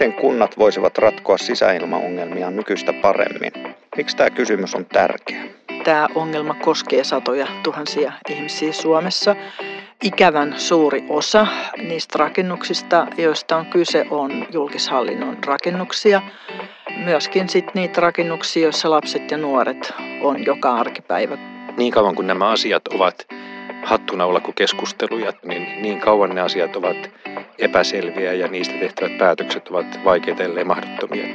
[0.00, 3.52] Miten kunnat voisivat ratkoa sisäilmaongelmia nykyistä paremmin?
[3.96, 5.44] Miksi tämä kysymys on tärkeä?
[5.84, 9.36] Tämä ongelma koskee satoja tuhansia ihmisiä Suomessa.
[10.04, 11.46] Ikävän suuri osa
[11.76, 16.22] niistä rakennuksista, joista on kyse, on julkishallinnon rakennuksia.
[17.04, 19.92] Myöskin sit niitä rakennuksia, joissa lapset ja nuoret
[20.22, 21.38] on joka arkipäivä.
[21.76, 23.26] Niin kauan kuin nämä asiat ovat
[23.84, 27.10] hattuna olla kuin keskusteluja, niin niin kauan ne asiat ovat
[27.58, 31.26] epäselviä ja niistä tehtävät päätökset ovat vaikeita ellei mahdottomia.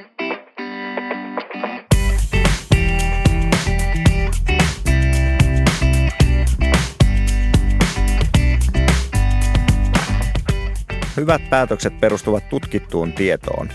[11.18, 13.70] Hyvät päätökset perustuvat tutkittuun tietoon.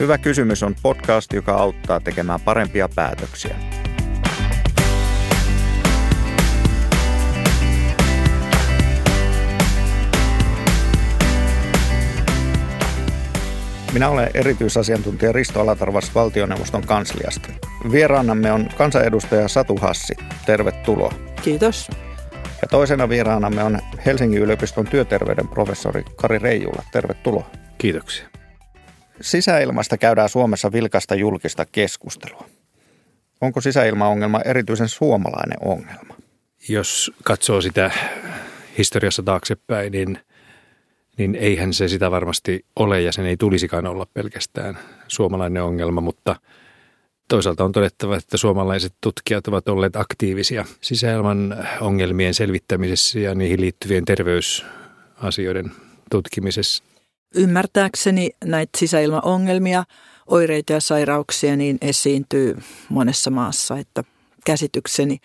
[0.00, 3.77] Hyvä kysymys on podcast, joka auttaa tekemään parempia päätöksiä.
[13.92, 17.48] Minä olen erityisasiantuntija Risto Alatarvas valtioneuvoston kansliasta.
[17.92, 20.14] Vieraanamme on kansanedustaja Satu Hassi.
[20.46, 21.14] Tervetuloa.
[21.42, 21.90] Kiitos.
[22.62, 26.82] Ja toisena vieraanamme on Helsingin yliopiston työterveyden professori Kari Reijula.
[26.92, 27.50] Tervetuloa.
[27.78, 28.28] Kiitoksia.
[29.20, 32.44] Sisäilmasta käydään Suomessa vilkasta julkista keskustelua.
[33.40, 36.14] Onko sisäilmaongelma erityisen suomalainen ongelma?
[36.68, 37.90] Jos katsoo sitä
[38.78, 40.18] historiassa taaksepäin, niin,
[41.18, 46.36] niin eihän se sitä varmasti ole ja sen ei tulisikaan olla pelkästään suomalainen ongelma, mutta–
[47.28, 54.04] Toisaalta on todettava, että suomalaiset tutkijat ovat olleet aktiivisia sisäilman ongelmien selvittämisessä ja niihin liittyvien
[54.04, 55.72] terveysasioiden
[56.10, 56.84] tutkimisessa.
[57.34, 59.84] Ymmärtääkseni näitä sisäilmaongelmia,
[60.26, 64.04] oireita ja sairauksia niin esiintyy monessa maassa, että
[64.44, 65.18] käsitykseni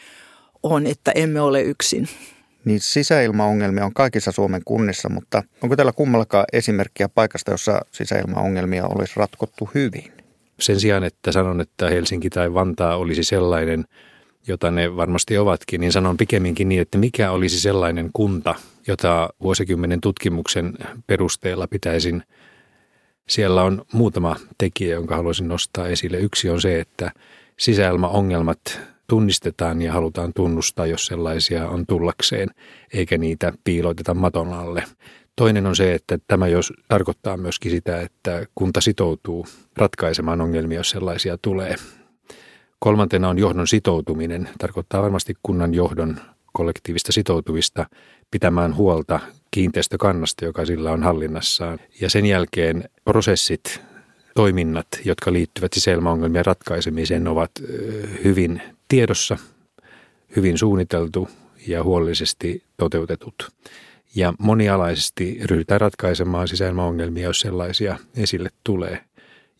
[0.64, 2.08] on, että emme ole yksin.
[2.66, 9.14] Niin sisäilmaongelmia on kaikissa Suomen kunnissa, mutta onko teillä kummallakaan esimerkkiä paikasta, jossa sisäilmaongelmia olisi
[9.16, 10.12] ratkottu hyvin?
[10.60, 13.86] Sen sijaan, että sanon, että Helsinki tai Vantaa olisi sellainen,
[14.48, 18.56] jota ne varmasti ovatkin, niin sanon pikemminkin niin, että mikä olisi sellainen kunta,
[18.88, 20.74] jota vuosikymmenen tutkimuksen
[21.08, 22.24] perusteella pitäisin.
[23.30, 26.18] Siellä on muutama tekijä, jonka haluaisin nostaa esille.
[26.18, 27.12] Yksi on se, että
[27.60, 32.50] sisäilmaongelmat tunnistetaan ja halutaan tunnustaa, jos sellaisia on tullakseen,
[32.94, 34.84] eikä niitä piiloteta maton alle.
[35.36, 39.46] Toinen on se, että tämä jos tarkoittaa myöskin sitä, että kunta sitoutuu
[39.78, 41.76] ratkaisemaan ongelmia, jos sellaisia tulee.
[42.80, 44.50] Kolmantena on johdon sitoutuminen.
[44.58, 46.18] Tarkoittaa varmasti kunnan johdon
[46.54, 47.86] kollektiivista sitoutumista
[48.32, 49.20] pitämään huolta
[49.52, 51.80] kiinteistökannasta, joka sillä on hallinnassaan.
[52.02, 53.82] Ja sen jälkeen prosessit,
[54.36, 57.52] toiminnat, jotka liittyvät sisäilmaongelmien ratkaisemiseen, ovat
[58.24, 59.38] hyvin tiedossa,
[60.36, 61.30] hyvin suunniteltu
[61.68, 63.52] ja huolellisesti toteutetut
[64.16, 69.00] ja monialaisesti ryhdytään ratkaisemaan sisäilmaongelmia, jos sellaisia esille tulee.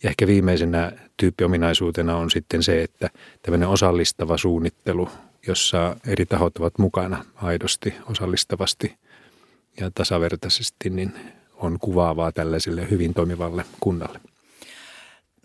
[0.04, 3.10] Ja ehkä viimeisenä tyyppiominaisuutena on sitten se, että
[3.42, 5.10] tämmöinen osallistava suunnittelu,
[5.48, 8.96] jossa eri tahot ovat mukana aidosti, osallistavasti
[9.80, 11.14] ja tasavertaisesti, niin
[11.56, 14.20] on kuvaavaa tällaiselle hyvin toimivalle kunnalle.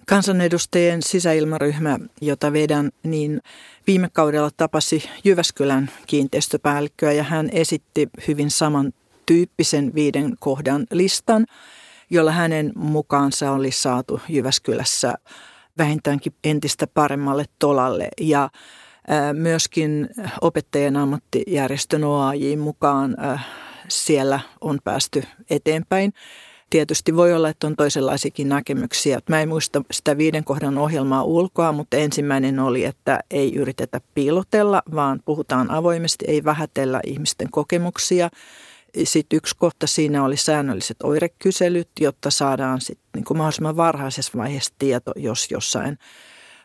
[0.09, 3.41] Kansanedustajien sisäilmaryhmä, jota vedän, niin
[3.87, 11.47] viime kaudella tapasi Jyväskylän kiinteistöpäällikköä ja hän esitti hyvin samantyyppisen viiden kohdan listan,
[12.11, 15.15] jolla hänen mukaansa oli saatu Jyväskylässä
[15.79, 18.09] vähintäänkin entistä paremmalle tolalle.
[18.21, 18.51] Ja
[19.33, 20.09] myöskin
[20.41, 23.17] opettajien ammattijärjestön OAJ mukaan
[23.89, 26.13] siellä on päästy eteenpäin.
[26.71, 29.21] Tietysti voi olla, että on toisenlaisiakin näkemyksiä.
[29.29, 34.83] Mä en muista sitä viiden kohdan ohjelmaa ulkoa, mutta ensimmäinen oli, että ei yritetä piilotella,
[34.95, 38.31] vaan puhutaan avoimesti, ei vähätellä ihmisten kokemuksia.
[39.05, 44.75] Sitten yksi kohta siinä oli säännölliset oirekyselyt, jotta saadaan sitten niin kuin mahdollisimman varhaisessa vaiheessa
[44.79, 45.99] tieto, jos jossain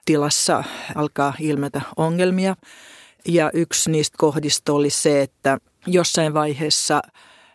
[0.05, 0.63] tilassa
[0.95, 2.55] alkaa ilmetä ongelmia.
[3.27, 5.57] Ja yksi niistä kohdista oli se, että
[5.87, 7.01] jossain vaiheessa–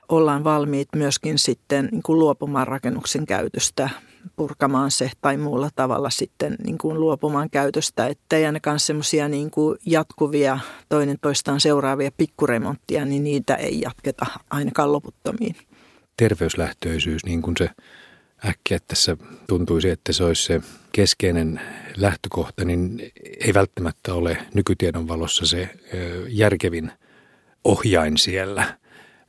[0.08, 3.90] ollaan valmiit myöskin sitten niin kuin luopumaan rakennuksen käytöstä,
[4.36, 8.06] purkamaan se tai muulla tavalla sitten niin kuin luopumaan käytöstä.
[8.06, 9.50] Että ei ainakaan semmoisia niin
[9.86, 10.58] jatkuvia
[10.88, 15.56] toinen toistaan seuraavia pikkuremonttia, niin niitä ei jatketa ainakaan loputtomiin.
[16.16, 17.70] Terveyslähtöisyys, niin kuin se
[18.44, 19.16] äkkiä tässä
[19.46, 20.60] tuntuisi, että se olisi se
[20.92, 21.60] keskeinen
[21.96, 25.70] lähtökohta, niin ei välttämättä ole nykytiedon valossa se
[26.28, 26.92] järkevin
[27.64, 28.66] ohjain siellä–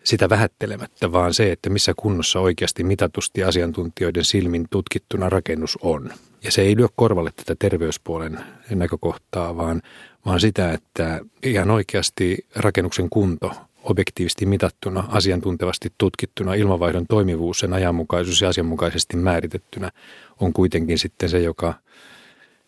[0.04, 6.10] sitä vähättelemättä, vaan se, että missä kunnossa oikeasti mitatusti asiantuntijoiden silmin tutkittuna rakennus on.
[6.44, 9.82] Ja se ei lyö korvalle tätä terveyspuolen näkökohtaa, vaan,
[10.26, 13.52] vaan sitä, että ihan oikeasti rakennuksen kunto
[13.84, 19.92] objektiivisesti mitattuna, asiantuntevasti tutkittuna, ilmavaihdon toimivuus, sen ajanmukaisuus ja asianmukaisesti määritettynä
[20.40, 21.74] on kuitenkin sitten se, joka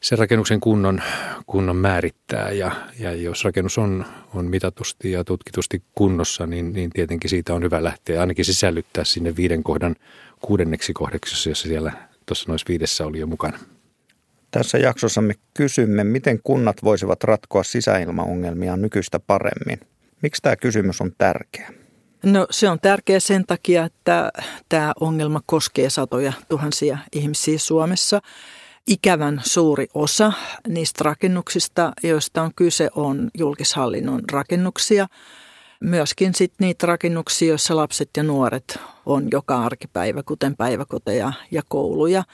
[0.01, 1.01] sen rakennuksen kunnon,
[1.45, 2.51] kunnon määrittää.
[2.51, 7.63] Ja, ja jos rakennus on, on mitatusti ja tutkitusti kunnossa, niin, niin tietenkin siitä on
[7.63, 9.95] hyvä lähteä ainakin sisällyttää sinne viiden kohdan
[10.41, 11.91] kuudenneksi kohdeksi, jos siellä
[12.25, 13.59] tuossa noissa viidessä oli jo mukana.
[14.51, 19.79] Tässä jaksossa me kysymme, miten kunnat voisivat ratkoa sisäilmaongelmia nykyistä paremmin.
[20.21, 21.73] Miksi tämä kysymys on tärkeä?
[22.23, 24.31] No se on tärkeä sen takia, että
[24.69, 28.21] tämä ongelma koskee satoja tuhansia ihmisiä Suomessa.
[28.87, 30.33] Ikävän suuri osa
[30.67, 35.07] niistä rakennuksista, joista on kyse, on julkishallinnon rakennuksia.
[35.79, 42.23] Myöskin sit niitä rakennuksia, joissa lapset ja nuoret on joka arkipäivä, kuten päiväkoteja ja kouluja–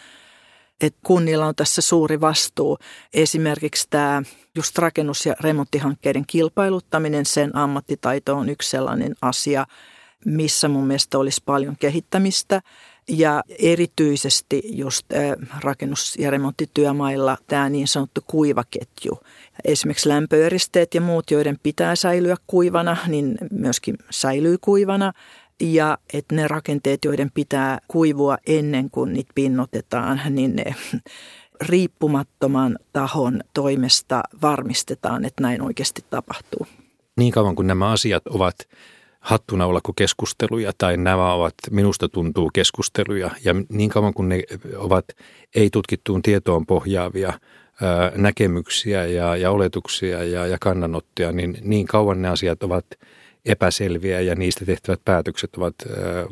[0.82, 2.78] että kunnilla on tässä suuri vastuu.
[3.14, 4.24] Esimerkiksi tämä
[4.56, 9.66] just rakennus- ja remonttihankkeiden kilpailuttaminen, sen ammattitaito on yksi sellainen asia,
[10.26, 12.62] missä mun mielestä olisi paljon kehittämistä.
[13.10, 15.06] Ja erityisesti just
[15.62, 19.20] rakennus- ja remonttityömailla tämä niin sanottu kuivaketju.
[19.66, 25.14] Esimerkiksi lämpöeristeet ja muut, joiden pitää säilyä kuivana, niin myöskin säilyy kuivana
[25.60, 30.76] ja että ne rakenteet, joiden pitää kuivua ennen kuin niitä pinnotetaan, niin ne
[31.70, 36.68] riippumattoman tahon toimesta varmistetaan, että näin oikeasti tapahtuu.
[37.18, 38.56] Niin kauan kuin nämä asiat ovat
[39.28, 44.44] hattuna olla kuin keskusteluja tai nämä ovat minusta tuntuu keskusteluja ja niin kauan kuin ne
[44.76, 45.06] ovat
[45.56, 47.34] ei-tutkittuun tietoon pohjaavia
[48.16, 52.86] näkemyksiä ja, ja oletuksia ja, ja kannanottoja, niin niin kauan ne asiat ovat–
[53.48, 55.76] epäselviä ja niistä tehtävät päätökset ovat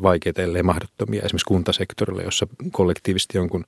[0.02, 3.66] vaikeita, ellei mahdottomia esimerkiksi kuntasektorilla, jossa kollektiivisesti jonkun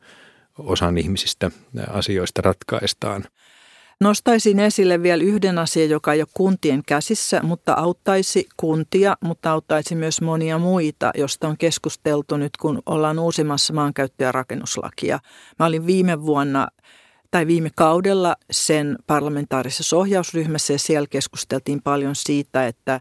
[0.58, 1.52] osan ihmisistä
[1.90, 3.24] asioista ratkaistaan.
[4.02, 9.96] Nostaisin esille vielä yhden asian, joka ei ole kuntien käsissä, mutta auttaisi kuntia, mutta auttaisi
[9.96, 15.20] myös monia muita, josta on keskusteltu nyt, kun ollaan uusimassa maankäyttö- ja rakennuslakia.
[15.60, 16.68] Mä olin viime vuonna
[17.32, 23.00] tai viime kaudella sen parlamentaarisessa ohjausryhmässä ja siellä keskusteltiin paljon siitä, että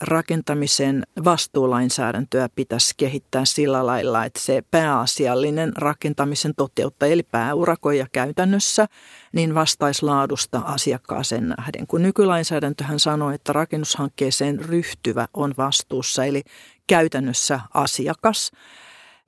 [0.00, 8.86] rakentamisen vastuulainsäädäntöä pitäisi kehittää sillä lailla, että se pääasiallinen rakentamisen toteuttaja, eli pääurakoija käytännössä,
[9.32, 11.86] niin vastaisi laadusta asiakkaaseen nähden.
[11.86, 16.42] Kun nykylainsäädäntöhän sanoo, että rakennushankkeeseen ryhtyvä on vastuussa, eli
[16.86, 18.50] käytännössä asiakas–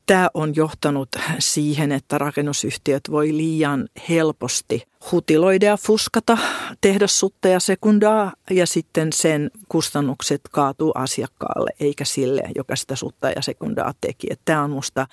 [0.06, 1.08] Tämä on johtanut
[1.38, 4.82] siihen, että rakennusyhtiöt voi liian helposti
[5.12, 6.38] hutiloida ja fuskata,
[6.80, 13.30] tehdä sutta ja sekundaa ja sitten sen kustannukset kaatuu asiakkaalle eikä sille, joka sitä sutta
[13.30, 14.26] ja sekundaa teki.
[14.44, 15.06] Tämä on minusta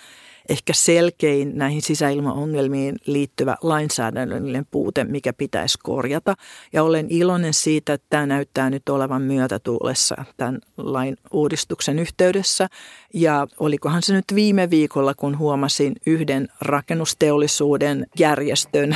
[0.50, 6.36] ehkä selkein näihin sisäilmaongelmiin liittyvä lainsäädännöllinen puute, mikä pitäisi korjata.
[6.74, 12.68] Ja olen iloinen siitä, että tämä näyttää nyt olevan myötätuulessa tämän lain uudistuksen yhteydessä.
[13.14, 18.96] Ja olikohan se nyt viime viikolla, kun huomasin yhden rakennusteollisuuden järjestön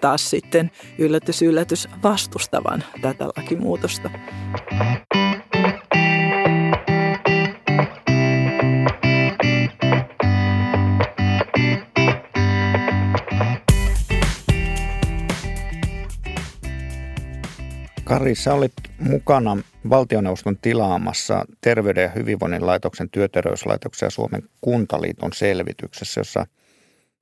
[0.00, 4.10] taas sitten yllätys yllätys vastustavan tätä lakimuutosta.
[18.04, 19.56] Kari, sä olit mukana
[19.90, 26.46] valtioneuvoston tilaamassa Terveyden ja hyvinvoinnin laitoksen, työterveyslaitoksen ja Suomen kuntaliiton selvityksessä, jossa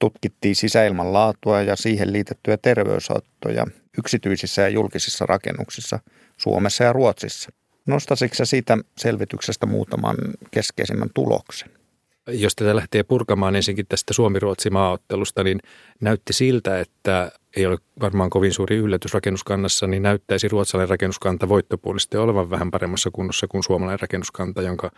[0.01, 3.67] tutkittiin sisäilman laatua ja siihen liitettyjä terveyshaittoja
[3.99, 5.99] yksityisissä ja julkisissa rakennuksissa
[6.37, 7.51] Suomessa ja Ruotsissa.
[7.87, 10.17] Nostasitko siitä selvityksestä muutaman
[10.51, 11.80] keskeisimmän tuloksen?
[12.33, 15.61] Jos tätä lähtee purkamaan ensinkin tästä Suomi-Ruotsi maaottelusta, niin
[16.01, 22.17] näytti siltä, että ei ole varmaan kovin suuri yllätys rakennuskannassa, niin näyttäisi ruotsalainen rakennuskanta voittopuolisesti
[22.17, 24.91] olevan vähän paremmassa kunnossa kuin suomalainen rakennuskanta, jonka,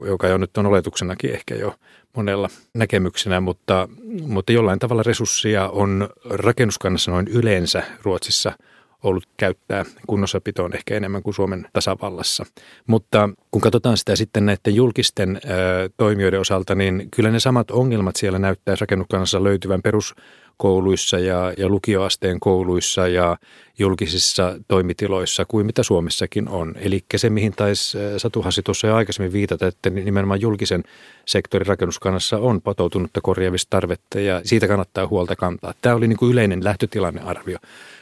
[0.00, 1.74] joka jo nyt on oletuksenakin ehkä jo
[2.16, 3.88] monella näkemyksenä, mutta,
[4.26, 8.52] mutta jollain tavalla resursseja on rakennuskannassa noin yleensä Ruotsissa–
[9.02, 12.44] ollut käyttää kunnossapitoon ehkä enemmän kuin Suomen tasavallassa.
[12.86, 18.16] Mutta kun katsotaan sitä sitten näiden julkisten ö, toimijoiden osalta, niin kyllä ne samat ongelmat
[18.16, 20.14] siellä näyttää rakennuskannassa löytyvän perus
[20.60, 23.36] kouluissa ja, ja lukioasteen kouluissa ja
[23.78, 26.74] julkisissa toimitiloissa kuin mitä Suomessakin on.
[26.78, 30.84] Eli se, mihin taisi Satu Hassi tuossa jo aikaisemmin viitata, että nimenomaan julkisen
[31.26, 35.74] sektorin rakennuskannassa on patoutunutta korjaavista tarvetta ja siitä kannattaa huolta kantaa.
[35.82, 37.58] Tämä oli niin kuin yleinen lähtötilannearvio.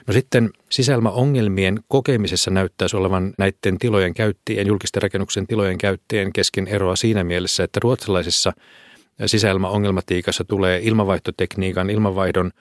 [0.06, 6.96] No sitten sisälmäongelmien kokemisessa näyttäisi olevan näiden tilojen käyttäjien, julkisten rakennuksen tilojen käyttäjien kesken eroa
[6.96, 8.52] siinä mielessä, että ruotsalaisissa
[9.26, 12.52] sisäilmaongelmatiikassa tulee ilmavaihtotekniikan, ilmavaihdon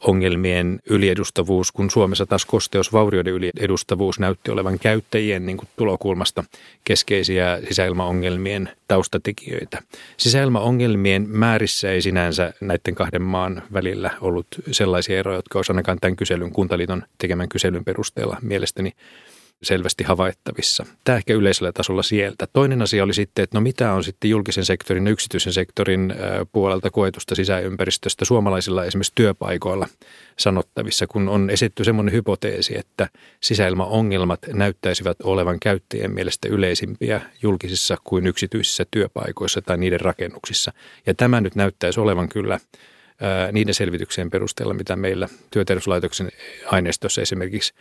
[0.00, 6.44] ongelmien yliedustavuus, kun Suomessa taas kosteusvaurioiden yliedustavuus näytti olevan käyttäjien niin kuin tulokulmasta
[6.84, 9.82] keskeisiä sisäilmaongelmien taustatekijöitä.
[10.16, 16.16] Sisäilmaongelmien määrissä ei sinänsä näiden kahden maan välillä ollut sellaisia eroja, jotka olisi ainakaan tämän
[16.16, 18.92] kyselyn, Kuntaliiton tekemän kyselyn perusteella mielestäni
[19.62, 20.86] selvästi havaittavissa.
[21.04, 22.46] Tämä ehkä yleisellä tasolla sieltä.
[22.52, 26.14] Toinen asia oli sitten, että no mitä on sitten julkisen sektorin ja yksityisen sektorin
[26.52, 29.86] puolelta koetusta sisäympäristöstä suomalaisilla esimerkiksi työpaikoilla
[30.38, 33.08] sanottavissa, kun on esitty semmoinen hypoteesi, että
[33.40, 40.72] sisäilmaongelmat näyttäisivät olevan käyttäjien mielestä yleisimpiä julkisissa kuin yksityisissä työpaikoissa tai niiden rakennuksissa.
[41.06, 42.60] Ja tämä nyt näyttäisi olevan kyllä
[43.52, 46.28] niiden selvityksien perusteella, mitä meillä työterveyslaitoksen
[46.66, 47.74] aineistossa esimerkiksi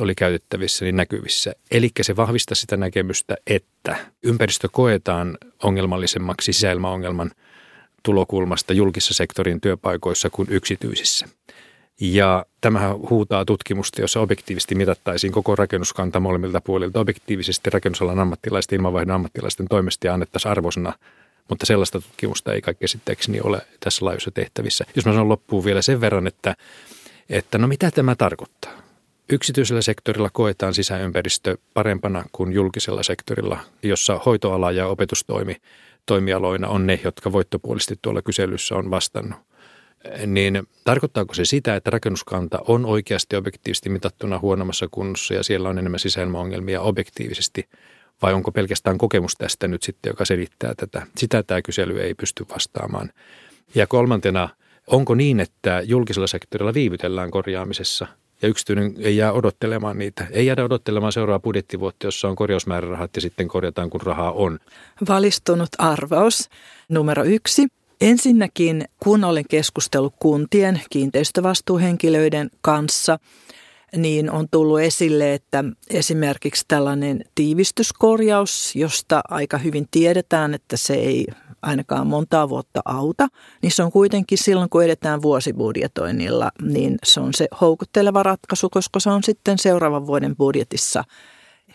[0.00, 1.52] oli käytettävissä, niin näkyvissä.
[1.70, 7.30] Eli se vahvistaa sitä näkemystä, että ympäristö koetaan ongelmallisemmaksi sisäilmaongelman
[8.02, 11.28] tulokulmasta julkisessa sektorin työpaikoissa kuin yksityisissä.
[12.00, 17.00] Ja tämähän huutaa tutkimusta, jossa objektiivisesti mitattaisiin koko rakennuskanta molemmilta puolilta.
[17.00, 20.92] Objektiivisesti rakennusalan ammattilaisten, ilmanvaihdon ammattilaisten toimesta ja annettaisiin arvosana
[21.50, 24.84] mutta sellaista tutkimusta ei kaikki käsittääkseni ole tässä laajuisessa tehtävissä.
[24.96, 26.54] Jos mä sanon loppuun vielä sen verran, että,
[27.30, 28.89] että no mitä tämä tarkoittaa?
[29.32, 35.56] Yksityisellä sektorilla koetaan sisäympäristö parempana kuin julkisella sektorilla, jossa hoitoala ja opetustoimi
[36.06, 39.38] toimialoina on ne, jotka voittopuolisesti tuolla kyselyssä on vastannut.
[40.26, 45.78] Niin tarkoittaako se sitä, että rakennuskanta on oikeasti objektiivisesti mitattuna huonommassa kunnossa ja siellä on
[45.78, 47.68] enemmän sisäilmaongelmia objektiivisesti
[48.22, 51.06] vai onko pelkästään kokemus tästä nyt sitten, joka selittää tätä?
[51.16, 53.10] Sitä tämä kysely ei pysty vastaamaan.
[53.74, 54.48] Ja kolmantena,
[54.86, 58.06] onko niin, että julkisella sektorilla viivytellään korjaamisessa–
[58.42, 60.26] ja yksityinen ei jää odottelemaan niitä.
[60.30, 64.58] Ei jäädä odottelemaan seuraavaa budjettivuotta, jossa on korjausmäärärahat ja sitten korjataan, kun rahaa on.
[65.08, 66.48] Valistunut arvaus
[66.88, 67.66] numero yksi.
[68.00, 73.18] Ensinnäkin, kun olen keskustellut kuntien kiinteistövastuuhenkilöiden kanssa,
[73.96, 81.26] niin on tullut esille, että esimerkiksi tällainen tiivistyskorjaus, josta aika hyvin tiedetään, että se ei
[81.62, 83.28] ainakaan montaa vuotta auta,
[83.62, 89.00] niin se on kuitenkin silloin, kun edetään vuosibudjetoinnilla, niin se on se houkutteleva ratkaisu, koska
[89.00, 91.04] se on sitten seuraavan vuoden budjetissa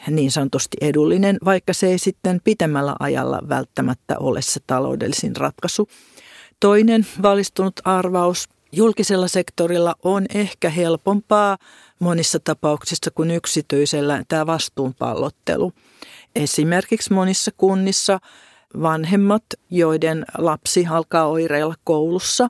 [0.09, 5.89] niin sanotusti edullinen, vaikka se ei sitten pitemmällä ajalla välttämättä ole se taloudellisin ratkaisu.
[6.59, 11.57] Toinen valistunut arvaus julkisella sektorilla on ehkä helpompaa
[11.99, 15.71] monissa tapauksissa kuin yksityisellä tämä vastuunpallottelu.
[16.35, 18.19] Esimerkiksi monissa kunnissa
[18.81, 22.47] vanhemmat, joiden lapsi alkaa oireilla koulussa,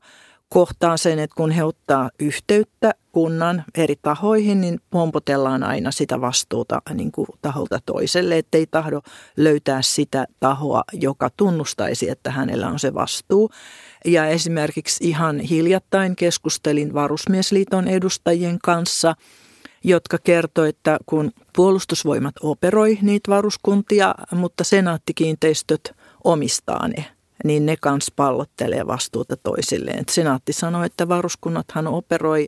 [0.55, 6.81] kohtaan sen, että kun he ottaa yhteyttä kunnan eri tahoihin, niin pompotellaan aina sitä vastuuta
[6.93, 9.01] niin kuin taholta toiselle, ettei tahdo
[9.37, 13.49] löytää sitä tahoa, joka tunnustaisi, että hänellä on se vastuu.
[14.05, 19.15] Ja esimerkiksi ihan hiljattain keskustelin Varusmiesliiton edustajien kanssa–
[19.83, 28.11] jotka kertoi, että kun puolustusvoimat operoi niitä varuskuntia, mutta senaattikiinteistöt omistaa ne, niin ne kans
[28.15, 30.03] pallottelee vastuuta toisilleen.
[30.11, 32.47] Senaatti sanoi, että varuskunnathan operoi,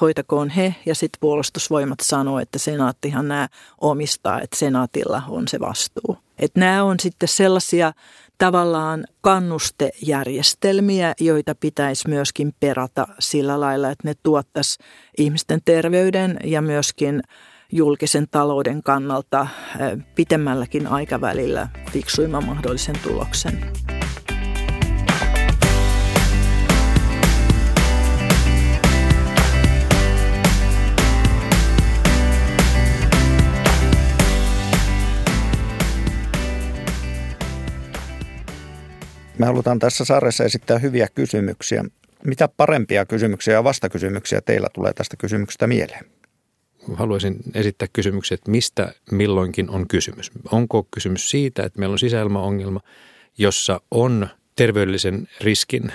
[0.00, 3.48] hoitakoon he, ja sitten puolustusvoimat sanoo, että senaattihan nämä
[3.80, 6.16] omistaa, että senaatilla on se vastuu.
[6.38, 7.92] Että nämä on sitten sellaisia
[8.38, 14.78] tavallaan kannustejärjestelmiä, joita pitäisi myöskin perata sillä lailla, että ne tuottaisi
[15.18, 17.22] ihmisten terveyden ja myöskin
[17.72, 19.46] julkisen talouden kannalta
[20.14, 23.72] pitemmälläkin aikavälillä fiksuimman mahdollisen tuloksen.
[39.42, 41.84] Me halutaan tässä sarjassa esittää hyviä kysymyksiä.
[42.24, 46.04] Mitä parempia kysymyksiä ja vastakysymyksiä teillä tulee tästä kysymyksestä mieleen?
[46.94, 50.30] Haluaisin esittää kysymyksen, että mistä milloinkin on kysymys.
[50.52, 52.80] Onko kysymys siitä, että meillä on sisäilmaongelma,
[53.38, 55.92] jossa on terveydellisen riskin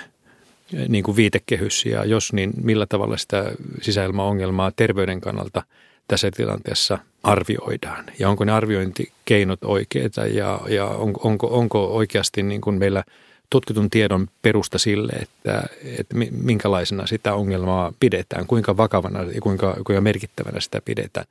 [0.88, 3.52] niin kuin viitekehys ja jos niin millä tavalla sitä
[3.82, 5.62] sisäilmaongelmaa terveyden kannalta
[6.08, 12.60] tässä tilanteessa arvioidaan ja onko ne arviointikeinot oikeita ja, ja onko, onko, onko oikeasti niin
[12.60, 13.04] kuin meillä–
[13.50, 20.00] tutkitun tiedon perusta sille, että, että minkälaisena sitä ongelmaa pidetään, kuinka vakavana ja kuinka, kuinka
[20.00, 21.26] merkittävänä sitä pidetään.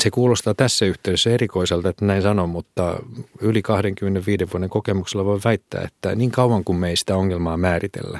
[0.00, 3.00] Se kuulostaa tässä yhteydessä erikoiselta, että näin sanon, mutta
[3.40, 8.18] yli 25 vuoden kokemuksella voi väittää, että niin kauan kuin me ei sitä ongelmaa määritellä,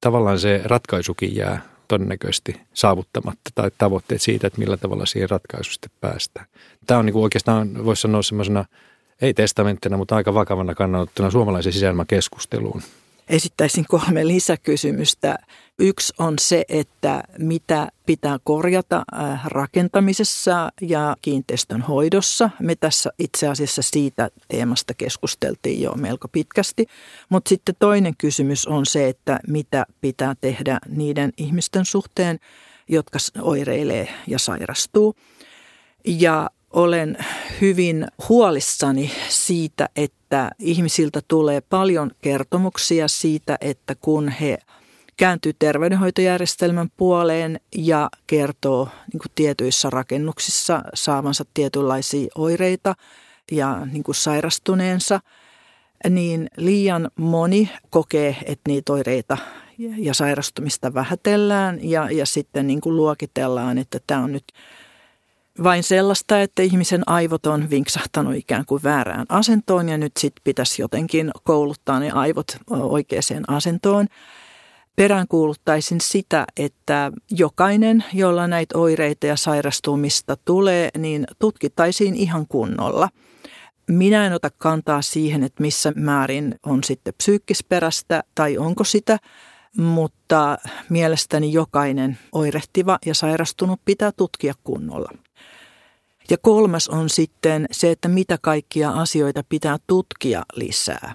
[0.00, 6.46] tavallaan se ratkaisukin jää todennäköisesti saavuttamatta tai tavoitteet siitä, että millä tavalla siihen ratkaisusta päästään.
[6.86, 8.64] Tämä on niin kuin oikeastaan, voisi sanoa semmoisena–
[9.22, 12.82] ei testamenttina, mutta aika vakavana kannanottuna suomalaisen sisäilmakeskusteluun.
[13.28, 15.38] esittäisin kolme lisäkysymystä.
[15.78, 22.50] Yksi on se, että mitä pitää korjata äh, rakentamisessa ja kiinteistön hoidossa.
[22.60, 26.86] Me tässä itse asiassa siitä teemasta keskusteltiin jo melko pitkästi.
[27.28, 32.38] Mutta sitten toinen kysymys on se, että mitä pitää tehdä niiden ihmisten suhteen,
[32.88, 35.14] jotka oireilee ja sairastuu.
[36.04, 37.16] Ja olen
[37.60, 44.58] hyvin huolissani siitä, että ihmisiltä tulee paljon kertomuksia siitä, että kun he
[45.16, 52.94] kääntyy terveydenhoitojärjestelmän puoleen ja kertoo niin kuin tietyissä rakennuksissa saavansa tietynlaisia oireita
[53.52, 55.20] ja niin kuin sairastuneensa,
[56.10, 59.38] niin liian moni kokee, että niitä oireita
[59.78, 64.44] ja sairastumista vähätellään ja, ja sitten niin kuin luokitellaan, että tämä on nyt
[65.62, 70.82] vain sellaista, että ihmisen aivot on vinksahtanut ikään kuin väärään asentoon ja nyt sitten pitäisi
[70.82, 74.06] jotenkin kouluttaa ne aivot oikeaan asentoon.
[74.96, 83.08] Peräänkuuluttaisin sitä, että jokainen, jolla näitä oireita ja sairastumista tulee, niin tutkittaisiin ihan kunnolla.
[83.86, 89.18] Minä en ota kantaa siihen, että missä määrin on sitten psyykkisperästä tai onko sitä,
[89.76, 95.10] mutta mielestäni jokainen oirehtiva ja sairastunut pitää tutkia kunnolla.
[96.30, 101.14] Ja kolmas on sitten se, että mitä kaikkia asioita pitää tutkia lisää.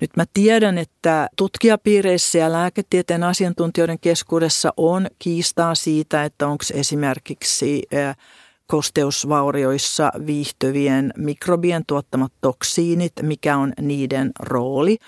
[0.00, 7.82] Nyt mä tiedän, että tutkijapiireissä ja lääketieteen asiantuntijoiden keskuudessa on kiistaa siitä, että onko esimerkiksi
[8.66, 14.98] kosteusvaurioissa viihtyvien mikrobien tuottamat toksiinit, mikä on niiden rooli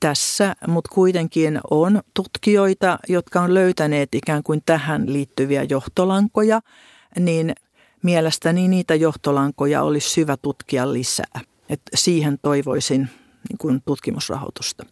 [0.00, 6.60] tässä, mutta kuitenkin on tutkijoita, jotka on löytäneet ikään kuin tähän liittyviä johtolankoja,
[7.18, 7.54] niin
[8.06, 11.40] mielestäni niitä johtolankoja olisi syvä tutkia lisää.
[11.68, 13.08] Et siihen toivoisin
[13.48, 14.86] niin kuin tutkimusrahoitusta.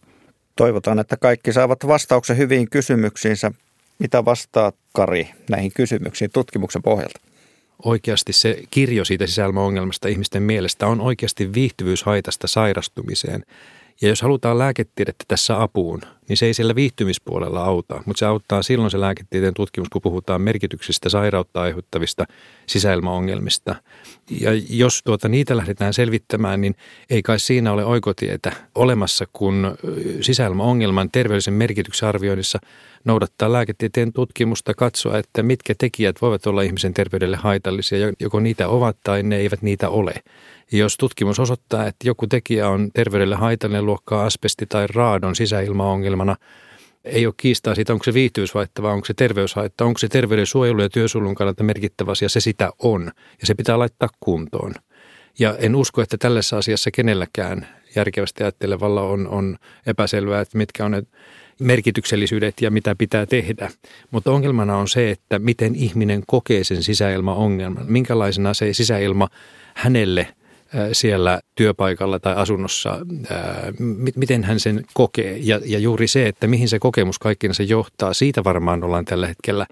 [0.56, 3.52] Toivotaan, että kaikki saavat vastauksen hyviin kysymyksiinsä.
[3.98, 7.20] Mitä vastaa Kari näihin kysymyksiin tutkimuksen pohjalta?
[7.84, 13.44] Oikeasti se kirjo siitä sisäilmaongelmasta ihmisten mielestä on oikeasti viihtyvyyshaitasta sairastumiseen.
[14.02, 18.62] Ja jos halutaan lääketiedettä tässä apuun, niin se ei siellä viihtymispuolella auta, mutta se auttaa
[18.62, 22.24] silloin se lääketieteen tutkimus, kun puhutaan merkityksistä sairautta aiheuttavista
[22.66, 23.74] sisäilmaongelmista.
[24.40, 26.74] Ja jos tuota, niitä lähdetään selvittämään, niin
[27.10, 29.76] ei kai siinä ole oikotietä olemassa, kun
[30.20, 32.58] sisäilmaongelman terveellisen merkityksen arvioinnissa
[33.04, 38.96] noudattaa lääketieteen tutkimusta, katsoa, että mitkä tekijät voivat olla ihmisen terveydelle haitallisia, joko niitä ovat
[39.04, 40.14] tai ne eivät niitä ole.
[40.72, 45.36] Jos tutkimus osoittaa, että joku tekijä on terveydelle haitallinen luokkaa asbesti tai raadon
[46.14, 46.36] sisäilmaongelmana,
[47.04, 50.82] ei ole kiistaa siitä, onko se viihtyvyyshaitta vai onko se terveyshaitta, onko se terveyden suojelu
[50.82, 54.74] ja työsuojelun kannalta merkittävä asia, se sitä on ja se pitää laittaa kuntoon.
[55.38, 60.90] Ja en usko, että tällaisessa asiassa kenelläkään järkevästi ajattelevalla on, on epäselvää, että mitkä on
[60.90, 61.02] ne
[61.60, 63.70] merkityksellisyydet ja mitä pitää tehdä.
[64.10, 69.28] Mutta ongelmana on se, että miten ihminen kokee sen sisäilmaongelman, minkälaisena se sisäilma
[69.74, 70.28] hänelle–
[70.92, 72.98] siellä työpaikalla tai asunnossa,
[74.16, 75.38] miten hän sen kokee.
[75.40, 79.66] Ja, ja juuri se, että mihin se kokemus kaikkinensa johtaa, siitä varmaan ollaan tällä hetkellä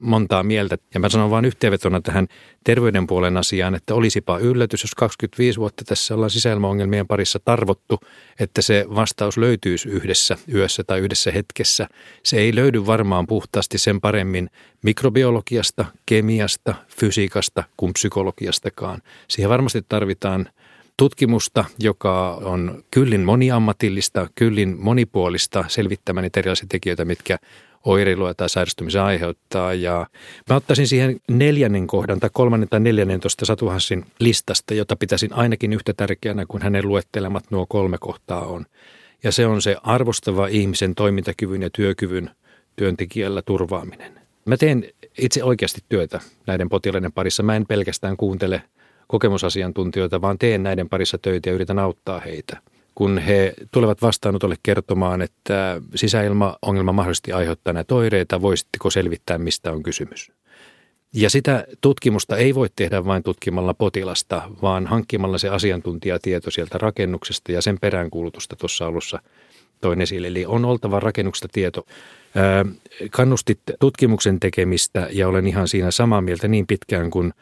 [0.00, 0.78] montaa mieltä.
[0.94, 2.26] Ja mä sanon vain yhteenvetona tähän
[2.64, 8.00] terveyden puolen asiaan, että olisipa yllätys, jos 25 vuotta tässä ollaan sisäilmaongelmien parissa tarvottu,
[8.40, 11.88] että se vastaus löytyisi yhdessä yössä tai yhdessä hetkessä.
[12.22, 14.50] Se ei löydy varmaan puhtaasti sen paremmin
[14.82, 19.02] mikrobiologiasta, kemiasta, fysiikasta kuin psykologiastakaan.
[19.28, 20.48] Siihen varmasti tarvitaan
[21.00, 27.38] tutkimusta, joka on kyllin moniammatillista, kyllin monipuolista selvittämään niitä erilaisia tekijöitä, mitkä
[27.84, 29.74] oireilua tai sairastumisen aiheuttaa.
[29.74, 30.06] Ja
[30.50, 35.32] mä ottaisin siihen neljännen kohdan tai kolmannen tai neljännen tuosta Satu Hassin listasta, jota pitäisin
[35.32, 38.66] ainakin yhtä tärkeänä kuin hänen luettelemat nuo kolme kohtaa on.
[39.22, 42.30] Ja se on se arvostava ihmisen toimintakyvyn ja työkyvyn
[42.76, 44.20] työntekijällä turvaaminen.
[44.44, 44.84] Mä teen
[45.18, 47.42] itse oikeasti työtä näiden potilaiden parissa.
[47.42, 48.62] Mä en pelkästään kuuntele
[49.10, 52.56] kokemusasiantuntijoita, vaan teen näiden parissa töitä ja yritän auttaa heitä–
[52.94, 59.82] kun he tulevat vastaanotolle kertomaan, että sisäilmaongelma mahdollisesti aiheuttaa näitä oireita, voisitteko selvittää, mistä on
[59.82, 60.32] kysymys.
[61.14, 67.52] Ja sitä tutkimusta ei voi tehdä vain tutkimalla potilasta, vaan hankkimalla se asiantuntijatieto sieltä rakennuksesta
[67.52, 69.22] ja sen peräänkuulutusta tuossa alussa
[69.80, 70.26] toin esille.
[70.26, 71.86] Eli on oltava rakennuksesta tieto.
[73.10, 77.32] Kannustit tutkimuksen tekemistä ja olen ihan siinä samaa mieltä niin pitkään kuin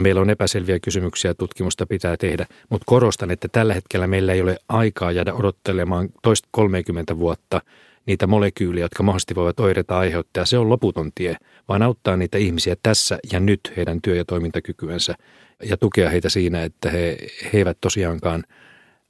[0.00, 4.56] Meillä on epäselviä kysymyksiä, tutkimusta pitää tehdä, mutta korostan, että tällä hetkellä meillä ei ole
[4.68, 7.60] aikaa jäädä odottelemaan toista 30 vuotta
[8.06, 10.44] niitä molekyyliä, jotka mahdollisesti voivat oireita aiheuttaa.
[10.44, 11.36] Se on loputon tie,
[11.68, 15.14] vaan auttaa niitä ihmisiä tässä ja nyt heidän työ- ja toimintakykyänsä
[15.62, 17.16] ja tukea heitä siinä, että he,
[17.52, 18.44] he eivät tosiaankaan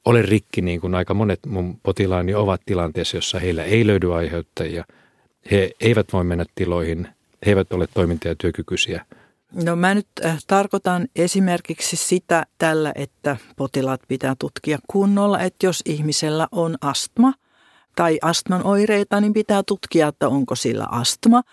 [0.04, 4.84] ole rikki, niin kuin aika monet mun potilaani ovat tilanteessa, jossa heillä ei löydy aiheuttajia.
[5.50, 7.08] He eivät voi mennä tiloihin,
[7.46, 9.04] he eivät ole toiminta- ja työkykyisiä.
[9.52, 15.82] No mä nyt äh, tarkoitan esimerkiksi sitä tällä, että potilaat pitää tutkia kunnolla, että jos
[15.84, 17.32] ihmisellä on astma
[17.96, 21.42] tai astman oireita, niin pitää tutkia, että onko sillä astma–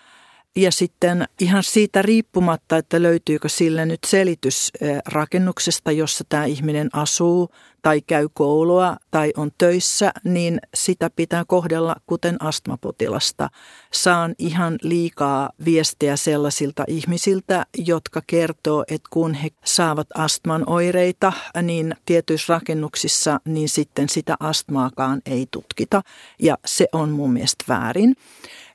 [0.56, 4.72] ja sitten ihan siitä riippumatta, että löytyykö sille nyt selitys
[5.06, 7.48] rakennuksesta, jossa tämä ihminen asuu
[7.82, 13.48] tai käy koulua tai on töissä, niin sitä pitää kohdella kuten astmapotilasta.
[13.92, 21.94] Saan ihan liikaa viestejä sellaisilta ihmisiltä, jotka kertoo, että kun he saavat astman oireita, niin
[22.06, 26.02] tietyissä rakennuksissa, niin sitten sitä astmaakaan ei tutkita.
[26.38, 28.16] Ja se on mun mielestä väärin.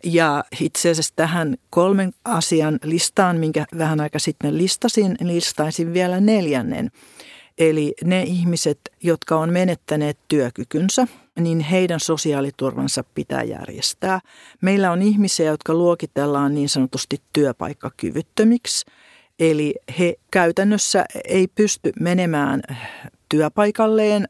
[0.03, 6.91] Ja itse asiassa tähän kolmen asian listaan, minkä vähän aika sitten listasin, listaisin vielä neljännen.
[7.57, 11.07] Eli ne ihmiset, jotka on menettäneet työkykynsä,
[11.39, 14.19] niin heidän sosiaaliturvansa pitää järjestää.
[14.61, 18.85] Meillä on ihmisiä, jotka luokitellaan niin sanotusti työpaikkakyvyttömiksi.
[19.39, 22.61] Eli he käytännössä ei pysty menemään
[23.29, 24.27] työpaikalleen.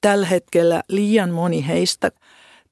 [0.00, 2.10] Tällä hetkellä liian moni heistä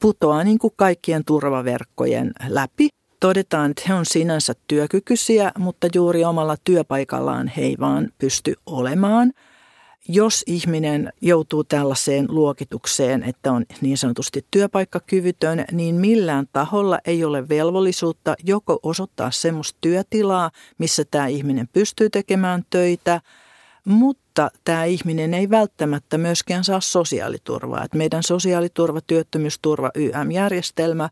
[0.00, 2.88] putoaa niin kuin kaikkien turvaverkkojen läpi.
[3.20, 9.32] Todetaan, että he on sinänsä työkykyisiä, mutta juuri omalla työpaikallaan he ei vaan pysty olemaan.
[10.08, 17.48] Jos ihminen joutuu tällaiseen luokitukseen, että on niin sanotusti työpaikkakyvytön, niin millään taholla ei ole
[17.48, 23.20] velvollisuutta joko osoittaa semmoista työtilaa, missä tämä ihminen pystyy tekemään töitä–
[23.84, 27.84] mutta tämä ihminen ei välttämättä myöskään saa sosiaaliturvaa.
[27.84, 31.08] Et meidän sosiaaliturva, työttömyysturva, YM-järjestelmä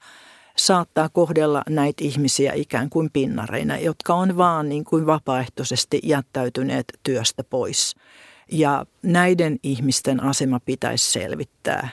[0.56, 7.44] saattaa kohdella näitä ihmisiä ikään kuin pinnareina, jotka on vaan niin kuin vapaaehtoisesti jättäytyneet työstä
[7.44, 7.94] pois.
[8.52, 11.88] Ja näiden ihmisten asema pitäisi selvittää.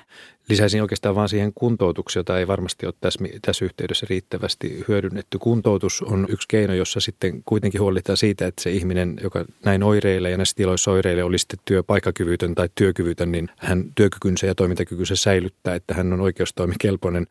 [0.50, 5.38] Lisäisin oikeastaan vaan siihen kuntoutukseen, jota ei varmasti ole tässä, tässä yhteydessä riittävästi hyödynnetty.
[5.40, 10.32] Kuntoutus on yksi keino, jossa sitten kuitenkin huolitaan siitä, että se ihminen, joka näin oireilee
[10.32, 15.76] ja näissä tiloissa oireilee, oli sitten työpaikkakyvytön tai työkyvytön, niin hän työkykynsä ja toimintakykynsä säilyttää,
[15.76, 17.28] että hän on oikeustoimikelpoinen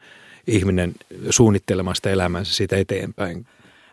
[0.46, 0.94] ihminen
[1.30, 3.46] suunnittelemaan sitä elämänsä siitä eteenpäin.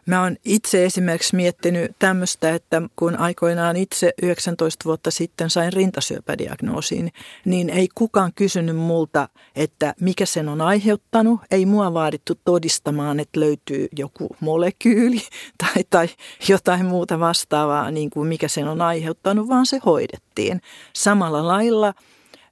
[0.06, 7.12] Mä oon itse esimerkiksi miettinyt tämmöistä, että kun aikoinaan itse 19 vuotta sitten sain rintasyöpädiagnoosiin,
[7.46, 11.42] niin ei kukaan kysynyt multa, että mikä sen on aiheuttanut.
[11.52, 15.22] Ei mua vaadittu todistamaan, että löytyy joku molekyyli
[15.64, 16.08] tai, tai
[16.50, 20.62] jotain muuta vastaavaa, niin kuin mikä sen on aiheuttanut, vaan se hoidettiin.
[20.94, 21.94] Samalla lailla–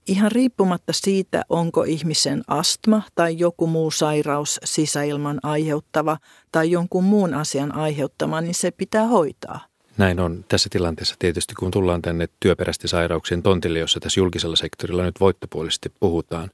[0.08, 6.18] Ihan riippumatta siitä, onko ihmisen astma tai joku muu sairaus sisäilman aiheuttava
[6.52, 9.60] tai jonkun muun asian aiheuttama, niin se pitää hoitaa.
[9.98, 15.04] Näin on tässä tilanteessa tietysti, kun tullaan tänne työperäisten sairauksien tontille, jossa tässä julkisella sektorilla
[15.04, 16.52] nyt voittopuolisesti puhutaan,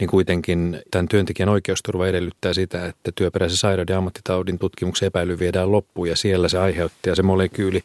[0.00, 5.72] niin kuitenkin tämän työntekijän oikeusturva edellyttää sitä, että työperäisen sairauden ja ammattitaudin tutkimuksen epäily viedään
[5.72, 7.80] loppuun ja siellä se aiheuttaja, se molekyyli,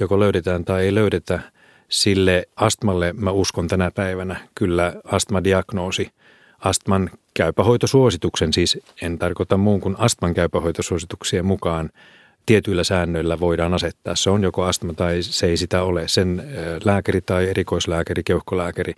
[0.00, 1.40] joko löydetään tai ei löydetä–
[1.88, 6.10] sille astmalle mä uskon tänä päivänä kyllä astmadiagnoosi,
[6.58, 11.90] astman käypähoitosuosituksen, siis en tarkoita muun kuin astman käypähoitosuosituksien mukaan
[12.46, 14.14] tietyillä säännöillä voidaan asettaa.
[14.14, 16.08] Se on joko astma tai se ei sitä ole.
[16.08, 16.42] Sen
[16.84, 18.94] lääkäri tai erikoislääkäri, keuhkolääkäri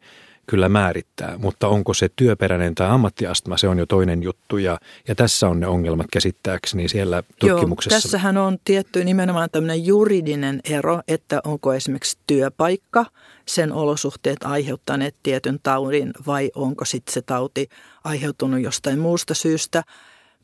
[0.49, 5.15] kyllä määrittää, mutta onko se työperäinen tai ammattiastma, se on jo toinen juttu ja, ja
[5.15, 7.97] tässä on ne ongelmat käsittääkseni siellä tutkimuksessa.
[7.97, 13.07] Joo, tässähän on tietty nimenomaan tämmöinen juridinen ero, että onko esimerkiksi työpaikka,
[13.47, 17.69] sen olosuhteet aiheuttaneet tietyn taudin vai onko sitten se tauti
[18.05, 19.83] aiheutunut jostain muusta syystä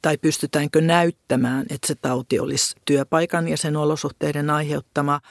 [0.02, 5.20] tai pystytäänkö näyttämään, että se tauti olisi työpaikan ja sen olosuhteiden aiheuttama–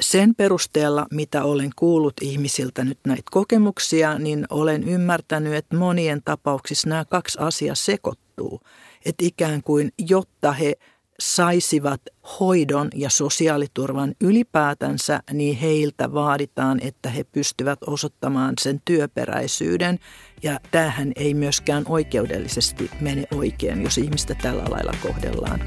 [0.00, 6.88] sen perusteella, mitä olen kuullut ihmisiltä nyt näitä kokemuksia, niin olen ymmärtänyt, että monien tapauksissa
[6.88, 8.60] nämä kaksi asiaa sekoittuu.
[9.04, 10.74] Että ikään kuin, jotta he
[11.20, 12.00] saisivat
[12.40, 19.98] hoidon ja sosiaaliturvan ylipäätänsä, niin heiltä vaaditaan, että he pystyvät osoittamaan sen työperäisyyden.
[20.42, 25.60] Ja tämähän ei myöskään oikeudellisesti mene oikein, jos ihmistä tällä lailla kohdellaan.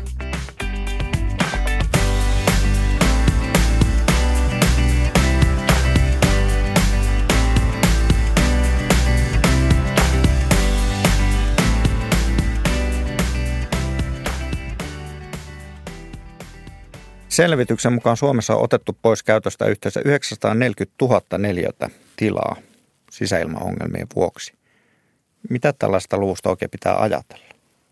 [17.33, 22.55] Selvityksen mukaan Suomessa on otettu pois käytöstä yhteensä 940 000 neliötä tilaa
[23.11, 24.53] sisäilmaongelmien vuoksi.
[25.49, 27.45] Mitä tällaista luvusta oikein pitää ajatella?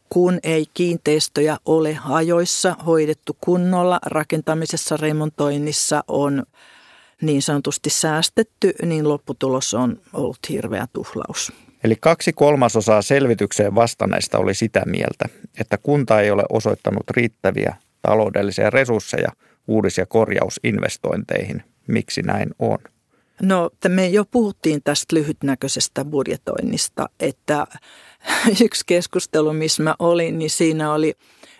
[0.09, 6.43] Kun ei kiinteistöjä ole ajoissa hoidettu kunnolla, rakentamisessa, remontoinnissa on
[7.21, 11.53] niin sanotusti säästetty, niin lopputulos on ollut hirveä tuhlaus.
[11.83, 15.25] Eli kaksi kolmasosaa selvitykseen vastanneista oli sitä mieltä,
[15.59, 19.29] että kunta ei ole osoittanut riittäviä taloudellisia resursseja
[19.67, 21.63] uudis- ja korjausinvestointeihin.
[21.87, 22.77] Miksi näin on?
[23.41, 27.67] No, me jo puhuttiin tästä lyhytnäköisestä budjetoinnista, että
[28.65, 31.13] yksi keskustelu, missä mä olin, niin siinä oli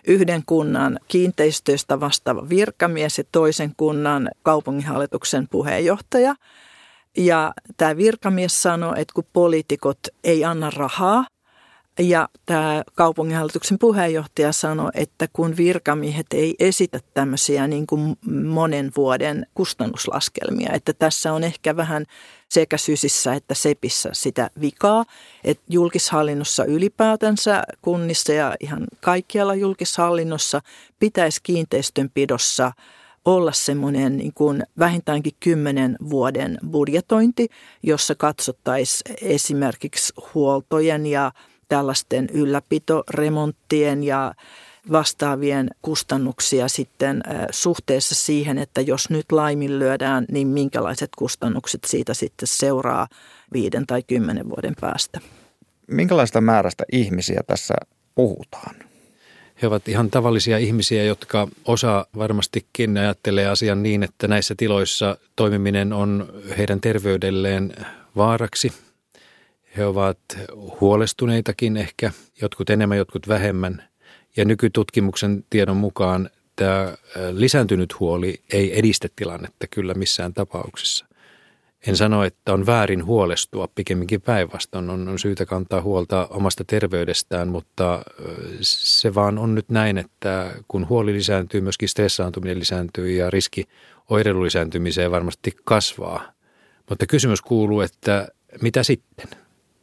[0.06, 6.34] yhden kunnan kiinteistöistä vastaava virkamies ja toisen kunnan kaupunginhallituksen puheenjohtaja.
[7.16, 11.24] Ja tämä virkamies sanoi, että kun poliitikot ei anna rahaa,
[11.98, 19.46] ja tämä kaupunginhallituksen puheenjohtaja sanoi, että kun virkamiehet ei esitä tämmöisiä niin kuin monen vuoden
[19.54, 22.06] kustannuslaskelmia, että tässä on ehkä vähän
[22.48, 25.04] sekä sysissä että sepissä sitä vikaa,
[25.44, 30.60] että julkishallinnossa ylipäätänsä kunnissa ja ihan kaikkialla julkishallinnossa
[30.98, 32.72] pitäisi kiinteistönpidossa
[33.24, 37.48] olla semmoinen niin kuin vähintäänkin kymmenen vuoden budjetointi,
[37.82, 41.32] jossa katsottaisiin esimerkiksi huoltojen ja
[41.72, 44.34] tällaisten ylläpito, remonttien ja
[44.92, 53.08] vastaavien kustannuksia sitten suhteessa siihen, että jos nyt laiminlyödään, niin minkälaiset kustannukset siitä sitten seuraa
[53.52, 55.20] viiden tai kymmenen vuoden päästä.
[55.86, 57.74] Minkälaista määrästä ihmisiä tässä
[58.14, 58.74] puhutaan?
[59.62, 65.92] He ovat ihan tavallisia ihmisiä, jotka osa varmastikin ajattelee asian niin, että näissä tiloissa toimiminen
[65.92, 67.72] on heidän terveydelleen
[68.16, 68.72] vaaraksi–
[69.76, 70.18] he ovat
[70.80, 73.88] huolestuneitakin ehkä, jotkut enemmän, jotkut vähemmän.
[74.36, 76.94] Ja nykytutkimuksen tiedon mukaan tämä
[77.32, 81.06] lisääntynyt huoli ei edistä tilannetta kyllä missään tapauksessa.
[81.86, 87.48] En sano, että on väärin huolestua, pikemminkin päinvastoin on, on syytä kantaa huolta omasta terveydestään,
[87.48, 88.02] mutta
[88.60, 93.64] se vaan on nyt näin, että kun huoli lisääntyy, myöskin stressaantuminen lisääntyy ja riski
[94.10, 96.32] oireilun lisääntymiseen varmasti kasvaa.
[96.88, 98.28] Mutta kysymys kuuluu, että
[98.60, 99.28] mitä sitten?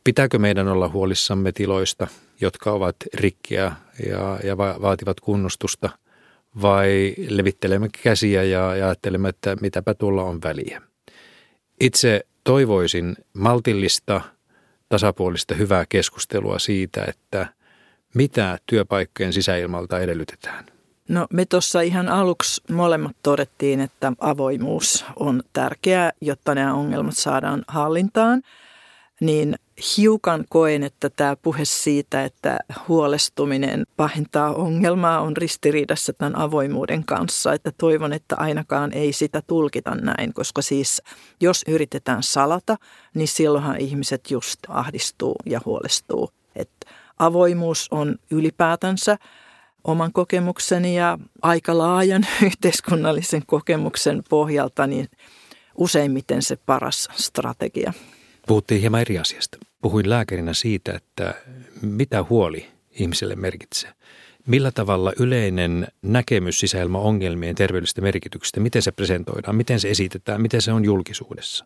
[0.03, 2.07] Pitääkö meidän olla huolissamme tiloista,
[2.41, 3.71] jotka ovat rikkiä
[4.09, 5.89] ja, ja vaativat kunnostusta,
[6.61, 10.81] vai levittelemme käsiä ja, ja ajattelemme, että mitäpä tuolla on väliä?
[11.79, 14.21] Itse toivoisin maltillista,
[14.89, 17.47] tasapuolista, hyvää keskustelua siitä, että
[18.13, 20.65] mitä työpaikkojen sisäilmalta edellytetään.
[21.07, 27.63] No me tuossa ihan aluksi molemmat todettiin, että avoimuus on tärkeää, jotta nämä ongelmat saadaan
[27.67, 28.41] hallintaan
[29.21, 29.55] niin
[29.97, 37.53] hiukan koen, että tämä puhe siitä, että huolestuminen pahentaa ongelmaa on ristiriidassa tämän avoimuuden kanssa.
[37.53, 41.01] Että toivon, että ainakaan ei sitä tulkita näin, koska siis
[41.41, 42.75] jos yritetään salata,
[43.15, 46.29] niin silloinhan ihmiset just ahdistuu ja huolestuu.
[46.55, 46.87] Että
[47.19, 49.17] avoimuus on ylipäätänsä
[49.83, 55.07] oman kokemukseni ja aika laajan yhteiskunnallisen kokemuksen pohjalta niin
[55.75, 57.93] useimmiten se paras strategia.
[58.47, 59.57] Puhuttiin hieman eri asiasta.
[59.81, 61.35] Puhuin lääkärinä siitä, että
[61.81, 63.93] mitä huoli ihmiselle merkitsee.
[64.45, 70.71] Millä tavalla yleinen näkemys sisäilmaongelmien terveydellisestä merkityksestä, miten se presentoidaan, miten se esitetään, miten se
[70.71, 71.65] on julkisuudessa.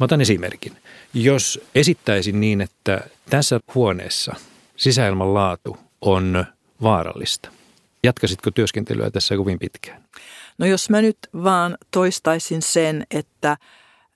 [0.00, 0.72] Mä otan esimerkin.
[1.14, 4.34] Jos esittäisin niin, että tässä huoneessa
[4.76, 6.44] sisäilman laatu on
[6.82, 7.50] vaarallista,
[8.02, 10.02] jatkasitko työskentelyä tässä kovin pitkään?
[10.58, 13.56] No jos mä nyt vaan toistaisin sen, että–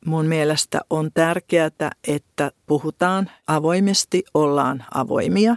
[0.06, 1.70] Mun mielestä on tärkeää,
[2.08, 5.56] että puhutaan avoimesti, ollaan avoimia.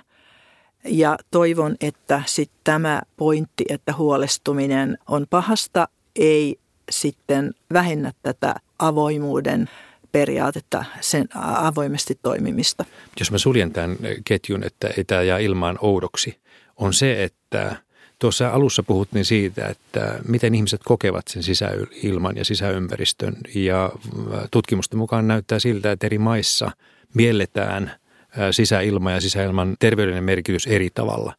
[0.86, 6.60] Ja toivon, että sitten tämä pointti, että huolestuminen on pahasta, ei
[6.92, 9.70] sitten vähennä tätä avoimuuden
[10.12, 12.86] periaatetta, sen avoimesti toimimista.
[13.20, 16.40] Jos mä suljen tämän ketjun, että ei tämä jää ilmaan oudoksi,
[16.78, 17.76] on se, että–
[18.20, 23.92] Tuossa alussa puhuttiin siitä, että miten ihmiset kokevat sen sisäilman ja sisäympäristön ja
[24.52, 26.72] tutkimusten mukaan näyttää siltä, että eri maissa
[27.14, 27.92] mielletään
[28.52, 31.34] sisäilma ja sisäilman terveydellinen merkitys eri tavalla.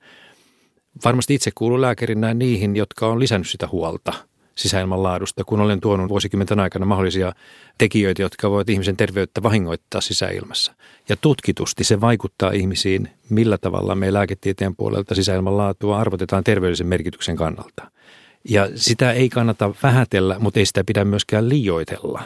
[1.05, 4.13] Varmasti itse kuuluu lääkärinä niihin, jotka on lisännyt sitä huolta–
[4.61, 7.33] sisäilman laadusta, kun olen tuonut vuosikymmenten aikana mahdollisia
[7.79, 10.75] tekijöitä, jotka voivat ihmisen terveyttä vahingoittaa sisäilmassa.
[11.09, 17.37] Ja tutkitusti se vaikuttaa ihmisiin, millä tavalla me lääketieteen puolelta sisäilman laatua arvotetaan terveydellisen merkityksen
[17.37, 17.91] kannalta.
[18.49, 22.23] Ja sitä ei kannata vähätellä, mutta ei sitä pidä myöskään liioitella.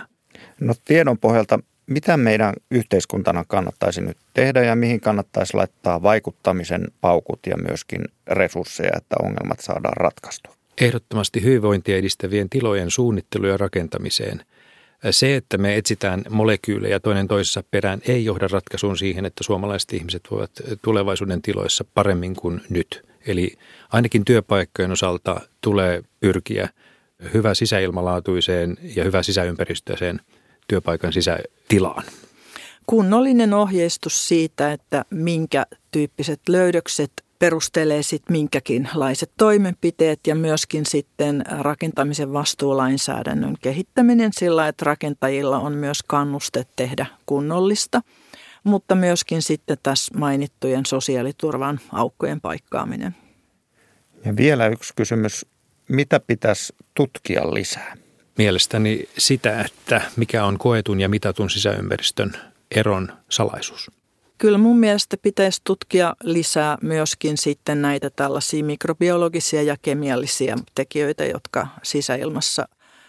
[0.61, 7.41] No tiedon pohjalta, mitä meidän yhteiskuntana kannattaisi nyt tehdä ja mihin kannattaisi laittaa vaikuttamisen paukut
[7.47, 10.55] ja myöskin resursseja, että ongelmat saadaan ratkaistua?
[10.81, 14.45] Ehdottomasti hyvinvointia edistävien tilojen suunnittelu ja rakentamiseen.
[15.11, 20.23] Se, että me etsitään molekyylejä toinen toisessa perään, ei johda ratkaisuun siihen, että suomalaiset ihmiset
[20.31, 20.51] voivat
[20.83, 23.03] tulevaisuuden tiloissa paremmin kuin nyt.
[23.27, 23.55] Eli
[23.93, 26.69] ainakin työpaikkojen osalta tulee pyrkiä
[27.35, 30.21] hyvä sisäilmalaatuiseen ja hyvä sisäympäristöiseen
[30.69, 32.05] työpaikan sisätilaan?
[32.87, 42.33] Kunnollinen ohjeistus siitä, että minkä tyyppiset löydökset perustelee sitten minkäkinlaiset toimenpiteet ja myöskin sitten rakentamisen
[42.33, 48.01] vastuulainsäädännön kehittäminen sillä, että rakentajilla on myös kannuste tehdä kunnollista,
[48.65, 53.17] mutta myöskin sitten tässä mainittujen sosiaaliturvan aukkojen paikkaaminen.
[54.25, 55.47] Ja vielä yksi kysymys.
[55.89, 57.97] Mitä pitäisi tutkia lisää?
[58.39, 62.33] Mielestäni sitä, että mikä on koetun ja mitatun sisäympäristön
[62.71, 63.91] eron salaisuus.
[64.39, 71.67] Kyllä mun mielestä pitäisi tutkia lisää myöskin sitten näitä tällaisia mikrobiologisia ja kemiallisia tekijöitä, jotka
[71.83, 72.69] sisäilmassa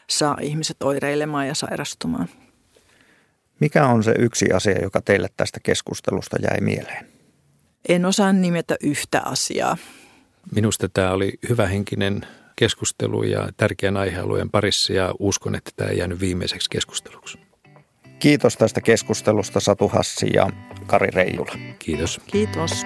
[0.09, 2.29] saa ihmiset oireilemaan ja sairastumaan.
[3.59, 7.07] Mikä on se yksi asia, joka teille tästä keskustelusta jäi mieleen?
[7.89, 9.77] En osaa nimetä yhtä asiaa.
[10.55, 16.19] Minusta tämä oli hyvähenkinen keskustelu ja tärkeän aihealueen parissa ja uskon, että tämä ei jäänyt
[16.19, 17.44] viimeiseksi keskusteluksi.
[18.19, 20.49] Kiitos tästä keskustelusta Satu Hassi ja
[20.87, 21.51] Kari Reijula.
[21.79, 22.21] Kiitos.
[22.27, 22.83] Kiitos.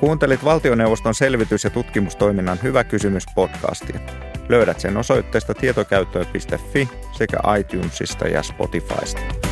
[0.00, 4.00] Kuuntelit valtioneuvoston selvitys- ja tutkimustoiminnan Hyvä kysymys podcastia.
[4.48, 9.47] Löydät sen osoitteesta tietokäyttöön.fi sekä iTunesista ja Spotifysta.